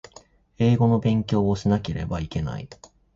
[0.57, 2.67] 英語の勉強をしなければいけない